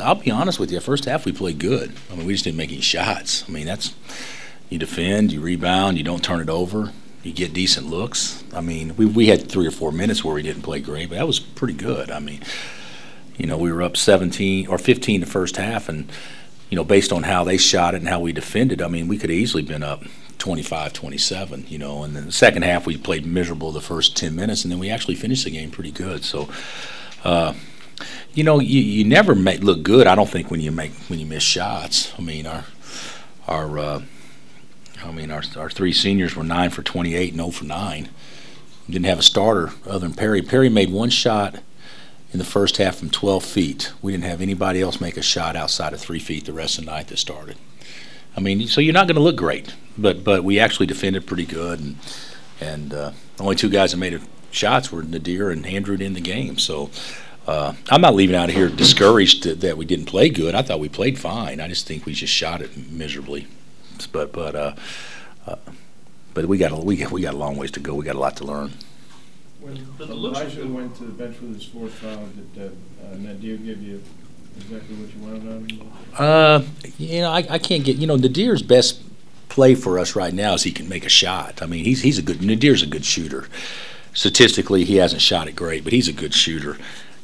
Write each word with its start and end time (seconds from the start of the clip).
I'll 0.00 0.16
be 0.16 0.30
honest 0.30 0.58
with 0.58 0.70
you. 0.70 0.80
First 0.80 1.04
half 1.04 1.24
we 1.24 1.32
played 1.32 1.58
good. 1.58 1.92
I 2.10 2.16
mean, 2.16 2.26
we 2.26 2.32
just 2.32 2.44
didn't 2.44 2.56
make 2.56 2.72
any 2.72 2.80
shots. 2.80 3.44
I 3.48 3.52
mean, 3.52 3.66
that's 3.66 3.94
you 4.68 4.78
defend, 4.78 5.32
you 5.32 5.40
rebound, 5.40 5.98
you 5.98 6.04
don't 6.04 6.22
turn 6.22 6.40
it 6.40 6.48
over, 6.48 6.92
you 7.22 7.32
get 7.32 7.52
decent 7.52 7.88
looks. 7.88 8.42
I 8.52 8.60
mean, 8.60 8.96
we 8.96 9.06
we 9.06 9.26
had 9.28 9.48
three 9.48 9.66
or 9.66 9.70
four 9.70 9.92
minutes 9.92 10.24
where 10.24 10.34
we 10.34 10.42
didn't 10.42 10.62
play 10.62 10.80
great, 10.80 11.08
but 11.08 11.16
that 11.16 11.26
was 11.26 11.40
pretty 11.40 11.74
good. 11.74 12.10
I 12.10 12.20
mean, 12.20 12.40
you 13.36 13.46
know, 13.46 13.58
we 13.58 13.70
were 13.70 13.82
up 13.82 13.96
17 13.96 14.66
or 14.68 14.78
15 14.78 15.20
the 15.20 15.26
first 15.26 15.56
half, 15.56 15.88
and 15.88 16.10
you 16.70 16.76
know, 16.76 16.84
based 16.84 17.12
on 17.12 17.22
how 17.24 17.44
they 17.44 17.56
shot 17.56 17.94
it 17.94 17.98
and 17.98 18.08
how 18.08 18.20
we 18.20 18.32
defended, 18.32 18.82
I 18.82 18.88
mean, 18.88 19.08
we 19.08 19.18
could 19.18 19.30
have 19.30 19.38
easily 19.38 19.62
been 19.62 19.82
up 19.82 20.02
25 20.38 20.92
27, 20.92 21.66
you 21.68 21.78
know. 21.78 22.02
And 22.02 22.16
then 22.16 22.26
the 22.26 22.32
second 22.32 22.62
half, 22.62 22.86
we 22.86 22.96
played 22.96 23.26
miserable 23.26 23.72
the 23.72 23.80
first 23.80 24.16
10 24.16 24.34
minutes, 24.34 24.64
and 24.64 24.72
then 24.72 24.78
we 24.78 24.90
actually 24.90 25.14
finished 25.14 25.44
the 25.44 25.50
game 25.50 25.70
pretty 25.70 25.90
good. 25.92 26.24
So, 26.24 26.48
uh, 27.24 27.54
you 28.34 28.44
know, 28.44 28.60
you, 28.60 28.80
you 28.80 29.04
never 29.04 29.34
make 29.34 29.62
look 29.62 29.82
good. 29.82 30.06
I 30.06 30.14
don't 30.14 30.28
think 30.28 30.50
when 30.50 30.60
you 30.60 30.70
make 30.70 30.92
when 31.08 31.18
you 31.18 31.26
miss 31.26 31.42
shots. 31.42 32.12
I 32.18 32.22
mean, 32.22 32.46
our 32.46 32.64
our 33.48 33.78
uh, 33.78 34.02
I 35.04 35.10
mean 35.12 35.30
our 35.30 35.42
our 35.56 35.70
three 35.70 35.92
seniors 35.92 36.36
were 36.36 36.44
nine 36.44 36.70
for 36.70 36.82
28, 36.82 37.34
no 37.34 37.50
for 37.50 37.64
nine. 37.64 38.08
Didn't 38.88 39.06
have 39.06 39.18
a 39.18 39.22
starter 39.22 39.72
other 39.86 40.00
than 40.00 40.14
Perry. 40.14 40.42
Perry 40.42 40.68
made 40.68 40.90
one 40.90 41.10
shot 41.10 41.60
in 42.32 42.38
the 42.38 42.44
first 42.44 42.76
half 42.76 42.96
from 42.96 43.10
12 43.10 43.44
feet. 43.44 43.92
We 44.02 44.12
didn't 44.12 44.24
have 44.24 44.40
anybody 44.40 44.80
else 44.80 45.00
make 45.00 45.16
a 45.16 45.22
shot 45.22 45.56
outside 45.56 45.92
of 45.92 46.00
three 46.00 46.18
feet 46.18 46.44
the 46.44 46.52
rest 46.52 46.78
of 46.78 46.84
the 46.84 46.90
night 46.90 47.08
that 47.08 47.18
started. 47.18 47.56
I 48.36 48.40
mean, 48.40 48.68
so 48.68 48.80
you're 48.80 48.92
not 48.92 49.06
going 49.06 49.16
to 49.16 49.22
look 49.22 49.36
great, 49.36 49.74
but 49.96 50.22
but 50.22 50.44
we 50.44 50.60
actually 50.60 50.86
defended 50.86 51.26
pretty 51.26 51.46
good, 51.46 51.80
and 51.80 51.96
and 52.60 52.92
uh, 52.92 53.12
only 53.40 53.56
two 53.56 53.70
guys 53.70 53.92
that 53.92 53.96
made 53.96 54.20
shots 54.50 54.92
were 54.92 55.02
Naadir 55.02 55.52
and 55.52 55.66
Andrew 55.66 55.96
in 55.96 56.14
the 56.14 56.20
game. 56.20 56.58
So 56.58 56.90
uh, 57.46 57.74
I'm 57.90 58.00
not 58.00 58.14
leaving 58.14 58.34
out 58.34 58.48
of 58.48 58.54
here 58.54 58.68
discouraged 58.68 59.44
that, 59.44 59.60
that, 59.60 59.76
we 59.76 59.84
didn't 59.84 60.06
play 60.06 60.28
good. 60.28 60.54
I 60.54 60.62
thought 60.62 60.80
we 60.80 60.88
played 60.88 61.18
fine. 61.18 61.60
I 61.60 61.68
just 61.68 61.86
think 61.86 62.04
we 62.04 62.12
just 62.12 62.32
shot 62.32 62.60
it 62.60 62.76
miserably. 62.90 63.46
But 64.12 64.32
but 64.32 64.54
uh, 64.54 64.74
uh, 65.46 65.56
but 66.34 66.46
we 66.46 66.58
got 66.58 66.72
a, 66.72 66.76
we 66.76 66.96
got, 66.96 67.12
we 67.12 67.22
got 67.22 67.34
a 67.34 67.36
long 67.36 67.56
ways 67.56 67.70
to 67.72 67.80
go. 67.80 67.94
We 67.94 68.04
got 68.04 68.16
a 68.16 68.18
lot 68.18 68.36
to 68.38 68.44
learn. 68.44 68.72
When 69.60 69.76
Elijah 70.00 70.66
went 70.66 70.96
to 70.96 71.04
the 71.04 71.12
bench 71.12 71.40
with 71.40 71.54
his 71.54 71.64
fourth 71.64 71.92
foul, 71.94 72.28
did 72.54 72.72
uh, 73.02 73.14
Naadir 73.14 73.64
give 73.64 73.82
you 73.82 74.02
exactly 74.56 74.96
what 74.96 75.14
you 75.14 75.20
wanted 75.22 75.48
on 75.48 75.68
him? 75.68 75.92
Uh, 76.16 76.62
you 76.98 77.20
know, 77.20 77.30
I, 77.30 77.46
I 77.48 77.58
can't 77.58 77.84
get 77.84 77.96
you 77.96 78.06
know 78.06 78.16
Naadir's 78.16 78.62
best 78.62 79.02
play 79.48 79.74
for 79.74 79.98
us 79.98 80.16
right 80.16 80.34
now 80.34 80.54
is 80.54 80.64
he 80.64 80.72
can 80.72 80.88
make 80.88 81.06
a 81.06 81.08
shot. 81.08 81.62
I 81.62 81.66
mean, 81.66 81.84
he's 81.84 82.02
he's 82.02 82.18
a 82.18 82.22
good 82.22 82.38
Naadir's 82.38 82.82
a 82.82 82.86
good 82.86 83.04
shooter. 83.04 83.48
Statistically, 84.12 84.84
he 84.84 84.96
hasn't 84.96 85.22
shot 85.22 85.46
it 85.46 85.54
great, 85.56 85.84
but 85.84 85.92
he's 85.92 86.08
a 86.08 86.12
good 86.12 86.34
shooter 86.34 86.76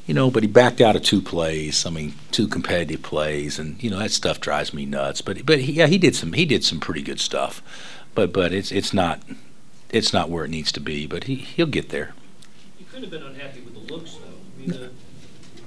you 0.07 0.15
know, 0.15 0.31
but 0.31 0.43
he 0.43 0.49
backed 0.49 0.81
out 0.81 0.97
of 0.97 1.03
two 1.03 1.21
plays. 1.21 1.87
I 1.87 1.91
mean, 1.91 2.15
two 2.31 2.49
competitive 2.49 3.03
plays, 3.03 3.59
and 3.59 3.83
you 3.83 3.91
know 3.91 3.99
that 3.99 4.11
stuff 4.11 4.41
drives 4.41 4.75
me 4.75 4.85
nuts. 4.85 5.21
But 5.21 5.47
but 5.47 5.61
he, 5.61 5.73
yeah, 5.73 5.87
he 5.87 5.99
did 5.99 6.17
some 6.17 6.33
he 6.33 6.45
did 6.45 6.65
some 6.65 6.81
pretty 6.81 7.03
good 7.03 7.21
stuff, 7.21 7.63
but 8.15 8.33
but 8.33 8.53
it's 8.53 8.73
it's 8.73 8.93
not 8.93 9.23
it's 9.91 10.13
not 10.13 10.29
where 10.31 10.45
it 10.45 10.51
needs 10.51 10.73
to 10.73 10.81
be. 10.81 11.07
But 11.07 11.25
he 11.25 11.37
he'll 11.37 11.67
get 11.67 11.91
there. 11.91 12.15
You 12.79 12.87
could 12.87 13.03
have 13.03 13.11
been 13.11 13.23
unhappy 13.23 13.61
with 13.61 13.75
the 13.75 13.93
looks, 13.93 14.15
though. 14.15 14.23
I 14.27 14.61
mean, 14.61 14.91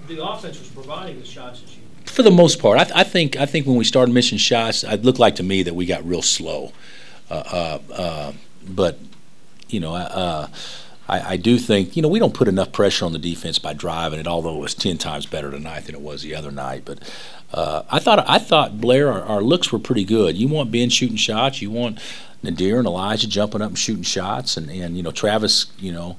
the, 0.08 0.14
the 0.14 0.24
offense 0.24 0.60
was 0.60 0.70
providing 0.70 1.20
the 1.20 1.26
shots 1.26 1.62
that 1.62 1.70
you. 1.76 1.82
For 2.06 2.22
the 2.22 2.32
most 2.32 2.62
part, 2.62 2.78
I, 2.78 2.84
th- 2.84 2.96
I 2.96 3.04
think 3.04 3.38
I 3.38 3.46
think 3.46 3.66
when 3.66 3.78
we 3.78 3.84
started 3.84 4.14
missing 4.14 4.38
shots, 4.38 4.84
it 4.84 5.04
looked 5.04 5.20
like 5.20 5.36
to 5.38 5.44
me 5.44 5.64
that 5.64 5.76
we 5.76 5.86
got 5.86 6.06
real 6.06 6.22
slow. 6.22 6.72
Uh, 7.30 7.34
uh, 7.34 7.94
uh, 7.94 8.34
but 8.68 9.00
you 9.70 9.80
know, 9.80 9.96
uh, 9.96 10.48
I, 11.08 11.34
I, 11.34 11.38
do 11.38 11.58
think, 11.58 11.96
you 11.96 12.02
know, 12.02 12.08
we 12.08 12.20
don't 12.20 12.34
put 12.34 12.48
enough 12.48 12.72
pressure 12.72 13.06
on 13.06 13.14
the 13.14 13.20
defense 13.20 13.60
by 13.60 13.74
driving 13.74 14.20
it, 14.20 14.28
although 14.28 14.56
it 14.56 14.62
was 14.62 14.74
10 14.74 14.98
times 14.98 15.26
better 15.26 15.52
tonight 15.52 15.86
than 15.86 15.96
it 15.96 16.02
was 16.02 16.24
the 16.24 16.36
other 16.36 16.52
night. 16.52 16.84
But 16.86 17.00
uh, 17.54 17.84
I 17.92 18.00
thought, 18.00 18.28
I 18.28 18.40
thought 18.40 18.82
Blair, 18.82 19.12
our, 19.12 19.22
our, 19.22 19.42
looks 19.42 19.72
were 19.72 19.80
pretty 19.80 20.04
good. 20.04 20.36
You 20.36 20.48
want 20.48 20.72
Ben 20.72 20.90
shooting 20.90 21.18
shots, 21.18 21.62
you 21.62 21.70
want 21.70 22.00
Naadir 22.44 22.78
and 22.78 22.88
Elijah 22.88 23.28
jumping 23.28 23.62
up 23.62 23.70
and 23.70 23.78
shooting 23.78 24.04
shots, 24.04 24.58
and, 24.58 24.70
and 24.70 24.98
you 24.98 25.04
know, 25.04 25.12
Travis, 25.12 25.68
you 25.78 25.92
know, 25.92 26.18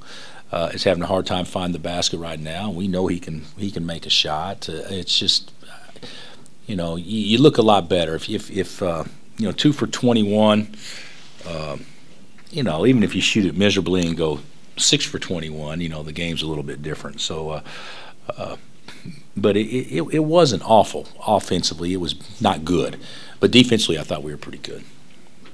uh, 0.53 0.71
is 0.73 0.85
having 0.85 1.03
a 1.03 1.07
hard 1.07 1.27
time 1.27 1.45
finding 1.45 1.73
the 1.73 1.79
basket 1.79 2.19
right 2.19 2.39
now. 2.39 2.71
We 2.71 2.89
know 2.89 3.09
he 3.09 3.19
can 3.19 3.45
he 3.57 3.71
can 3.71 3.85
make 3.85 4.07
a 4.07 4.11
shot. 4.11 4.69
Uh, 4.69 4.83
it's 4.89 5.19
just, 5.19 5.53
you 6.67 6.77
know, 6.77 6.97
you, 6.97 7.19
you, 7.19 7.39
look 7.39 7.59
a 7.59 7.63
lot 7.63 7.89
better 7.89 8.15
if 8.15 8.29
if, 8.29 8.51
if 8.51 8.83
uh, 8.83 9.05
you 9.39 9.47
know 9.47 9.53
two 9.53 9.73
for 9.73 9.87
21. 9.87 10.75
Uh, 11.45 11.79
you 12.51 12.63
know, 12.63 12.87
even 12.87 13.03
if 13.03 13.15
you 13.15 13.21
shoot 13.21 13.45
it 13.45 13.57
miserably 13.57 14.07
and 14.07 14.17
go 14.17 14.41
six 14.77 15.05
for 15.05 15.19
21. 15.19 15.81
You 15.81 15.89
know, 15.89 16.03
the 16.03 16.13
game's 16.13 16.43
a 16.43 16.47
little 16.47 16.65
bit 16.65 16.83
different. 16.83 17.21
So, 17.21 17.51
uh, 17.51 17.61
uh, 18.37 18.57
but 19.37 19.57
it, 19.57 19.67
it, 19.67 20.03
it 20.13 20.25
wasn't 20.25 20.63
awful 20.65 21.09
offensively. 21.27 21.93
It 21.93 21.99
was 21.99 22.41
not 22.41 22.65
good, 22.65 22.99
but 23.41 23.51
defensively, 23.51 23.99
I 23.99 24.03
thought 24.03 24.23
we 24.23 24.33
were 24.33 24.39
pretty 24.39 24.59
good. 24.59 24.85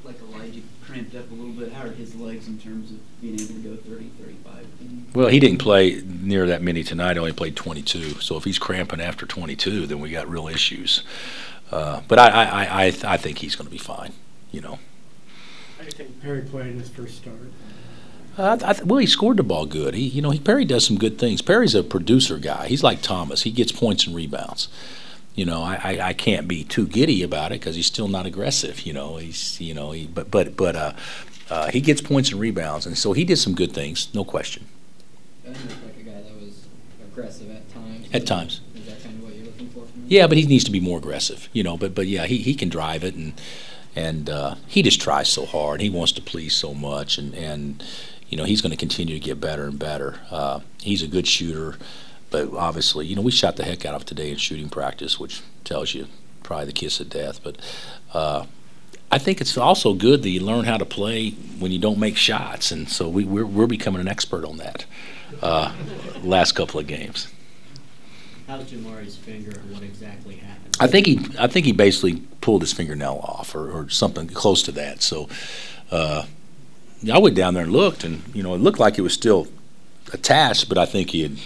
Like 0.05 0.17
Elijah 0.21 0.61
cramped 0.85 1.15
up 1.15 1.31
a 1.31 1.35
little 1.35 1.53
bit. 1.53 1.73
How 1.73 1.87
are 1.87 1.91
his 1.91 2.15
legs 2.15 2.47
in 2.47 2.59
terms 2.59 2.91
of 2.93 3.21
being 3.21 3.35
able 3.35 3.47
to 3.47 3.77
go 3.77 3.77
30, 3.77 4.09
35? 4.21 4.67
Well, 5.15 5.29
he 5.29 5.41
didn't 5.41 5.59
play 5.59 6.03
near 6.07 6.47
that 6.47 6.63
many 6.63 6.83
tonight. 6.83 7.15
He 7.15 7.19
only 7.19 7.33
played 7.33 7.57
22. 7.57 8.21
So 8.21 8.37
if 8.37 8.45
he's 8.45 8.59
cramping 8.59 9.01
after 9.01 9.27
22, 9.27 9.87
then 9.87 10.01
we 10.01 10.11
got 10.11 10.29
real 10.29 10.49
issues. 10.49 11.03
Uh, 11.71 12.01
but 12.09 12.19
I, 12.19 12.29
I, 12.29 12.65
I, 12.65 12.93
I 13.05 13.17
think 13.17 13.39
he's 13.39 13.57
going 13.57 13.67
to 13.67 13.71
be 13.71 13.79
fine. 13.79 14.13
You 14.51 14.61
know. 14.61 14.79
How 15.79 15.81
do 15.81 15.85
you 15.87 15.93
think 15.93 16.23
Perry 16.23 16.43
played 16.43 16.75
his 16.75 16.89
first 16.89 17.17
start? 17.17 17.37
Uh, 18.39 18.57
I 18.65 18.73
th- 18.73 18.87
well, 18.87 18.99
he 18.99 19.07
scored 19.07 19.37
the 19.37 19.43
ball 19.43 19.67
good. 19.67 19.95
He, 19.95 20.05
you 20.05 20.23
know, 20.23 20.31
he, 20.31 20.41
Perry 20.41 20.65
does 20.65 20.87
some 20.87 20.97
good 20.97 21.19
things. 21.19 21.43
Perry's 21.43 21.75
a 21.75 21.83
producer 21.83 22.39
guy. 22.39 22.69
He's 22.69 22.83
like 22.83 23.03
Thomas. 23.03 23.43
He 23.43 23.51
gets 23.51 23.73
points 23.73 24.07
and 24.07 24.17
rebounds. 24.17 24.69
You 25.35 25.45
know, 25.45 25.63
I, 25.63 25.81
I, 25.83 26.09
I 26.09 26.13
can't 26.13 26.49
be 26.49 26.65
too 26.65 26.87
giddy 26.87 27.23
about 27.23 27.53
it 27.53 27.61
because 27.61 27.77
he's 27.77 27.87
still 27.87 28.09
not 28.09 28.27
aggressive. 28.27 28.81
You 28.81 28.93
know, 28.93 29.17
he's 29.17 29.61
you 29.61 29.75
know, 29.75 29.93
he, 29.93 30.07
but 30.07 30.31
but 30.31 30.57
but 30.57 30.77
uh, 30.77 30.93
uh, 31.51 31.71
he 31.71 31.81
gets 31.81 32.01
points 32.01 32.31
and 32.31 32.41
rebounds, 32.41 32.87
and 32.87 32.97
so 32.97 33.13
he 33.13 33.25
did 33.25 33.37
some 33.37 33.55
good 33.55 33.73
things, 33.73 34.09
no 34.15 34.25
question. 34.25 34.67
Like 35.45 35.57
a 35.57 36.03
guy 36.03 36.13
that 36.13 36.41
was 36.41 36.67
aggressive 37.03 37.51
at 37.51 37.69
times. 37.71 38.09
At 38.13 38.27
times. 38.27 38.61
Is 38.75 38.87
that 38.87 39.03
kind 39.03 39.17
of 39.17 39.25
what 39.25 39.35
you're 39.35 39.47
looking 39.47 39.69
for 39.69 39.87
from 39.87 40.03
him? 40.03 40.07
Yeah, 40.09 40.27
but 40.27 40.39
he 40.39 40.47
needs 40.47 40.65
to 40.65 40.71
be 40.71 40.81
more 40.81 40.99
aggressive. 40.99 41.49
You 41.53 41.63
know, 41.63 41.77
but 41.77 41.95
but 41.95 42.07
yeah, 42.07 42.27
he, 42.27 42.39
he 42.39 42.55
can 42.55 42.69
drive 42.69 43.05
it 43.05 43.15
and 43.15 43.35
and 43.95 44.31
uh, 44.31 44.55
he 44.67 44.83
just 44.83 45.01
tries 45.01 45.29
so 45.29 45.45
hard. 45.45 45.81
He 45.81 45.91
wants 45.91 46.13
to 46.13 46.23
please 46.23 46.55
so 46.55 46.75
much, 46.75 47.19
and 47.19 47.35
and 47.35 47.83
you 48.33 48.39
know, 48.39 48.45
he's 48.45 48.63
going 48.63 48.71
to 48.71 48.79
continue 48.79 49.13
to 49.13 49.21
get 49.21 49.43
better 49.43 49.65
and 49.67 49.79
better. 49.79 50.19
Uh, 50.31 50.61
he's 50.81 51.03
a 51.03 51.07
good 51.07 51.27
shooter, 51.27 51.77
but 52.31 52.51
obviously, 52.55 53.05
you 53.05 53.15
know, 53.15 53.21
we 53.21 53.31
shot 53.31 53.57
the 53.57 53.63
heck 53.63 53.85
out 53.85 53.95
of 53.95 54.07
today 54.07 54.31
in 54.31 54.39
shooting 54.39 54.71
practice, 54.71 55.21
which 55.21 55.43
tells 55.65 55.93
you 55.93 56.07
probably 56.43 56.65
the 56.65 56.73
kiss 56.73 56.99
of 56.99 57.11
death. 57.11 57.41
But 57.45 57.59
uh, 58.15 58.47
I 59.11 59.19
think 59.19 59.43
it's 59.43 59.59
also 59.59 59.93
good 59.93 60.23
that 60.23 60.31
you 60.31 60.41
learn 60.41 60.65
how 60.65 60.79
to 60.79 60.87
play 60.87 61.33
when 61.59 61.73
you 61.73 61.79
don't 61.79 61.99
make 61.99 62.17
shots, 62.17 62.73
and 62.73 62.89
so 62.89 63.07
we, 63.07 63.25
we're, 63.25 63.45
we're 63.45 63.67
becoming 63.67 64.01
an 64.01 64.09
expert 64.09 64.47
on 64.47 64.57
that. 64.57 64.87
Uh, 65.43 65.75
last 66.23 66.53
couple 66.53 66.81
of 66.81 66.87
games. 66.87 67.29
How's 68.47 68.65
Jamari's 68.65 69.15
finger, 69.15 69.51
and 69.51 69.75
what 69.75 69.83
exactly 69.83 70.37
happened? 70.37 70.75
I 70.81 70.87
think 70.87 71.07
he, 71.07 71.21
I 71.39 71.49
think 71.49 71.67
he 71.67 71.73
basically 71.73 72.23
pulled 72.41 72.63
his 72.63 72.73
fingernail 72.73 73.21
off, 73.23 73.55
or, 73.55 73.71
or 73.71 73.91
something 73.91 74.27
close 74.29 74.63
to 74.63 74.73
that. 74.73 75.03
So. 75.03 75.29
Uh, 75.91 76.25
I 77.11 77.19
went 77.19 77.35
down 77.37 77.55
there 77.55 77.65
and 77.65 77.73
looked, 77.73 78.05
and 78.05 78.23
you 78.35 78.43
know, 78.43 78.55
it 78.55 78.59
looked 78.59 78.79
like 78.79 78.99
it 78.99 79.03
was 79.03 79.13
still 79.13 79.49
attached, 80.13 80.69
but 80.69 80.79
I 80.79 80.87
think 80.87 81.11
he 81.11 81.23
had 81.23 81.39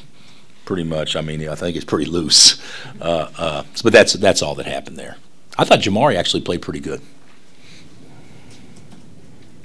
pretty 0.65 0.85
much. 0.85 1.17
I 1.17 1.23
mean, 1.23 1.49
I 1.49 1.55
think 1.55 1.77
it's 1.77 1.85
pretty 1.85 2.11
loose. 2.11 2.61
Uh, 3.01 3.31
uh, 3.39 3.63
but 3.83 3.93
that's 3.93 4.13
that's 4.15 4.43
all 4.43 4.55
that 4.57 4.67
happened 4.67 4.99
there. 4.99 5.17
I 5.59 5.65
thought 5.65 5.81
Jamari 5.81 6.17
actually 6.17 6.43
played 6.43 6.61
pretty 6.61 6.81
good. 6.81 7.01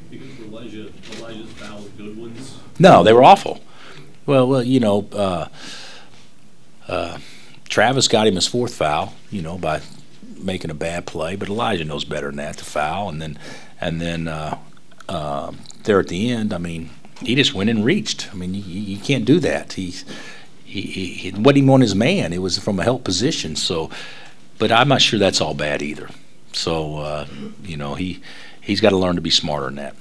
Because 0.10 0.40
Elijah, 0.40 0.92
Elijah's 1.18 1.90
good 1.98 2.18
ones. 2.18 2.58
No, 2.80 3.04
they 3.04 3.12
were 3.12 3.24
awful. 3.24 3.62
Well, 4.26 4.48
well, 4.48 4.64
you 4.64 4.80
know, 4.80 5.08
uh, 5.12 5.48
uh, 6.88 7.18
Travis 7.68 8.08
got 8.08 8.28
him 8.28 8.36
his 8.36 8.48
fourth 8.48 8.74
foul. 8.74 9.14
You 9.30 9.42
know, 9.42 9.58
by 9.58 9.82
making 10.38 10.72
a 10.72 10.76
bad 10.76 11.06
play, 11.06 11.36
but 11.36 11.50
Elijah 11.50 11.86
knows 11.86 12.06
better 12.06 12.28
than 12.28 12.38
that 12.38 12.58
to 12.58 12.66
foul, 12.66 13.10
and 13.10 13.22
then 13.22 13.38
and 13.80 14.00
then 14.00 14.28
uh, 14.28 14.58
uh, 15.10 15.52
there 15.84 16.00
at 16.00 16.08
the 16.08 16.32
end, 16.32 16.54
I 16.54 16.58
mean, 16.58 16.90
he 17.22 17.36
just 17.36 17.54
went 17.54 17.70
and 17.70 17.86
reached. 17.86 18.30
I 18.32 18.36
mean, 18.36 18.54
you, 18.54 18.62
you 18.62 18.98
can't 18.98 19.26
do 19.26 19.40
that. 19.40 19.74
He, 19.74 19.94
he, 20.64 20.82
he 20.82 21.32
wasn't 21.32 21.58
even 21.58 21.70
on 21.70 21.82
his 21.82 21.96
man. 21.96 22.34
It 22.34 22.42
was 22.42 22.58
from 22.58 22.80
a 22.80 22.84
help 22.84 23.04
position. 23.04 23.56
So, 23.56 23.90
but 24.58 24.72
I'm 24.72 24.88
not 24.88 25.02
sure 25.02 25.20
that's 25.20 25.42
all 25.42 25.54
bad 25.54 25.82
either. 25.82 26.10
So, 26.54 26.98
uh, 26.98 27.28
you 27.64 27.78
know, 27.78 27.96
he 27.96 28.22
he's 28.62 28.82
got 28.82 28.90
to 28.90 28.98
learn 28.98 29.16
to 29.16 29.22
be 29.22 29.30
smarter 29.30 29.66
than 29.66 29.76
that. 29.76 29.96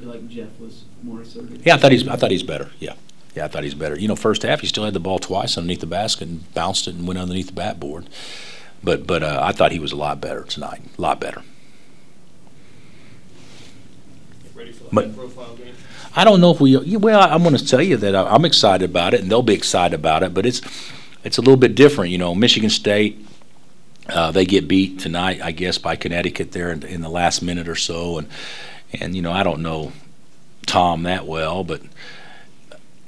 Like 0.00 0.28
Jeff 0.28 0.58
was 0.60 0.84
more 1.02 1.20
assertive. 1.20 1.66
Yeah, 1.66 1.74
I 1.74 1.78
thought 1.78 1.92
he's 1.92 2.06
I 2.06 2.16
thought 2.16 2.30
he's 2.30 2.42
better. 2.42 2.70
Yeah, 2.78 2.94
yeah, 3.34 3.44
I 3.44 3.48
thought 3.48 3.64
he's 3.64 3.74
better. 3.74 3.98
You 3.98 4.08
know, 4.08 4.16
first 4.16 4.42
half 4.42 4.60
he 4.60 4.66
still 4.66 4.84
had 4.84 4.94
the 4.94 5.00
ball 5.00 5.18
twice 5.18 5.56
underneath 5.56 5.80
the 5.80 5.86
basket 5.86 6.28
and 6.28 6.54
bounced 6.54 6.86
it 6.86 6.94
and 6.94 7.06
went 7.06 7.18
underneath 7.18 7.48
the 7.48 7.52
backboard. 7.52 8.08
But 8.82 9.06
but 9.06 9.22
uh, 9.22 9.40
I 9.42 9.52
thought 9.52 9.72
he 9.72 9.80
was 9.80 9.92
a 9.92 9.96
lot 9.96 10.20
better 10.20 10.42
tonight. 10.44 10.82
A 10.96 11.00
lot 11.00 11.20
better. 11.20 11.42
Ready 14.68 14.78
for 14.78 14.84
the 14.84 14.90
But- 14.94 15.16
profile 15.16 15.54
game? 15.56 15.74
I 16.14 16.24
don't 16.24 16.40
know 16.40 16.50
if 16.50 16.60
we. 16.60 16.76
Well, 16.96 17.20
I'm 17.20 17.42
going 17.42 17.56
to 17.56 17.64
tell 17.64 17.82
you 17.82 17.96
that 17.98 18.14
I- 18.14 18.28
I'm 18.28 18.44
excited 18.44 18.88
about 18.90 19.14
it, 19.14 19.20
and 19.20 19.30
they'll 19.30 19.42
be 19.42 19.54
excited 19.54 19.94
about 19.94 20.22
it. 20.22 20.34
But 20.34 20.46
it's, 20.46 20.60
it's 21.24 21.38
a 21.38 21.40
little 21.40 21.56
bit 21.56 21.74
different. 21.74 22.10
You 22.10 22.18
know, 22.18 22.34
Michigan 22.34 22.70
State, 22.70 23.24
uh, 24.08 24.30
they 24.30 24.44
get 24.44 24.66
beat 24.68 24.98
tonight, 24.98 25.40
I 25.42 25.52
guess, 25.52 25.78
by 25.78 25.96
Connecticut 25.96 26.52
there 26.52 26.70
in, 26.72 26.82
in 26.82 27.00
the 27.02 27.08
last 27.08 27.42
minute 27.42 27.68
or 27.68 27.76
so, 27.76 28.18
and 28.18 28.28
and 28.92 29.14
you 29.14 29.22
know, 29.22 29.32
I 29.32 29.42
don't 29.42 29.60
know 29.60 29.92
Tom 30.66 31.04
that 31.04 31.26
well, 31.26 31.62
but 31.64 31.82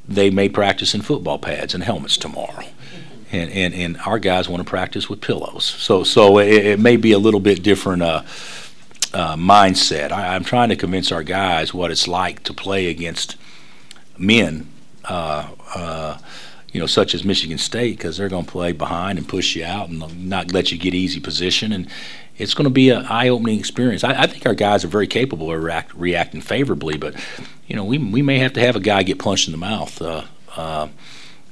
they 0.08 0.30
may 0.30 0.48
practice 0.48 0.94
in 0.94 1.02
football 1.02 1.38
pads 1.38 1.74
and 1.74 1.82
helmets 1.82 2.16
tomorrow. 2.16 2.64
And, 3.32 3.48
and, 3.52 3.72
and 3.74 3.96
our 4.06 4.18
guys 4.18 4.48
want 4.48 4.60
to 4.60 4.68
practice 4.68 5.08
with 5.08 5.20
pillows. 5.20 5.64
So, 5.64 6.02
so 6.02 6.38
it, 6.38 6.66
it 6.66 6.80
may 6.80 6.96
be 6.96 7.12
a 7.12 7.18
little 7.18 7.38
bit 7.38 7.62
different 7.62 8.02
uh, 8.02 8.22
uh, 9.12 9.36
mindset. 9.36 10.12
I, 10.12 10.34
I'm 10.34 10.44
trying 10.44 10.68
to 10.68 10.76
convince 10.76 11.12
our 11.12 11.22
guys 11.22 11.74
what 11.74 11.90
it's 11.90 12.08
like 12.08 12.42
to 12.44 12.54
play 12.54 12.86
against 12.88 13.36
men, 14.18 14.68
uh, 15.04 15.48
uh, 15.74 16.18
you 16.72 16.80
know, 16.80 16.86
such 16.86 17.14
as 17.14 17.24
Michigan 17.24 17.58
State, 17.58 17.96
because 17.96 18.16
they're 18.16 18.28
going 18.28 18.44
to 18.44 18.50
play 18.50 18.72
behind 18.72 19.18
and 19.18 19.28
push 19.28 19.56
you 19.56 19.64
out 19.64 19.88
and 19.88 20.28
not 20.28 20.52
let 20.52 20.70
you 20.70 20.78
get 20.78 20.94
easy 20.94 21.20
position. 21.20 21.72
And 21.72 21.88
it's 22.38 22.54
going 22.54 22.64
to 22.64 22.70
be 22.70 22.90
an 22.90 23.06
eye-opening 23.06 23.58
experience. 23.58 24.04
I, 24.04 24.22
I 24.22 24.26
think 24.26 24.46
our 24.46 24.54
guys 24.54 24.84
are 24.84 24.88
very 24.88 25.06
capable 25.06 25.52
of 25.52 25.62
react, 25.62 25.94
reacting 25.94 26.40
favorably, 26.40 26.96
but 26.96 27.14
you 27.66 27.76
know, 27.76 27.84
we 27.84 27.98
we 27.98 28.22
may 28.22 28.38
have 28.38 28.52
to 28.54 28.60
have 28.60 28.76
a 28.76 28.80
guy 28.80 29.02
get 29.02 29.18
punched 29.18 29.48
in 29.48 29.52
the 29.52 29.58
mouth. 29.58 30.00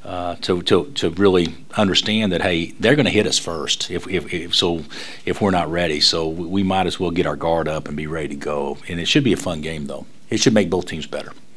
Uh, 0.09 0.37
to, 0.37 0.63
to, 0.63 0.91
to 0.93 1.11
really 1.11 1.55
understand 1.77 2.33
that 2.33 2.41
hey 2.41 2.73
they're 2.81 2.97
going 2.97 3.05
to 3.05 3.13
hit 3.13 3.27
us 3.27 3.39
first 3.39 3.91
if, 3.91 4.09
if, 4.09 4.33
if 4.33 4.55
so 4.55 4.83
if 5.27 5.43
we're 5.43 5.51
not 5.51 5.71
ready. 5.71 6.01
So 6.01 6.27
we 6.27 6.63
might 6.63 6.87
as 6.87 6.99
well 6.99 7.11
get 7.11 7.27
our 7.27 7.37
guard 7.37 7.69
up 7.69 7.89
and 7.89 7.95
be 7.95 8.07
ready 8.07 8.29
to 8.29 8.35
go. 8.35 8.79
And 8.89 8.99
it 9.01 9.07
should 9.07 9.23
be 9.23 9.35
a 9.35 9.37
fun 9.37 9.61
game 9.61 9.87
though. 9.87 10.07
It 10.31 10.41
should 10.41 10.55
make 10.55 10.71
both 10.71 10.87
teams 10.87 11.07
better 11.07 11.33